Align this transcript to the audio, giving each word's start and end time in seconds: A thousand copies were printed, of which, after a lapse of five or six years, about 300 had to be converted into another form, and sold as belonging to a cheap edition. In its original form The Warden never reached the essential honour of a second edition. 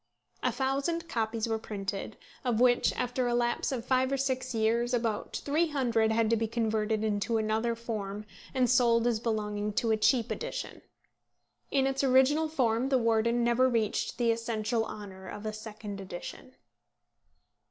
A 0.41 0.51
thousand 0.51 1.07
copies 1.07 1.47
were 1.47 1.59
printed, 1.59 2.17
of 2.43 2.59
which, 2.59 2.91
after 2.93 3.27
a 3.27 3.35
lapse 3.35 3.71
of 3.71 3.85
five 3.85 4.11
or 4.11 4.17
six 4.17 4.51
years, 4.55 4.95
about 4.95 5.37
300 5.45 6.11
had 6.11 6.27
to 6.31 6.35
be 6.35 6.47
converted 6.47 7.03
into 7.03 7.37
another 7.37 7.75
form, 7.75 8.25
and 8.51 8.67
sold 8.67 9.05
as 9.05 9.19
belonging 9.19 9.73
to 9.73 9.91
a 9.91 9.97
cheap 9.97 10.31
edition. 10.31 10.81
In 11.69 11.85
its 11.85 12.03
original 12.03 12.47
form 12.47 12.89
The 12.89 12.97
Warden 12.97 13.43
never 13.43 13.69
reached 13.69 14.17
the 14.17 14.31
essential 14.31 14.85
honour 14.85 15.27
of 15.27 15.45
a 15.45 15.53
second 15.53 16.01
edition. 16.01 16.55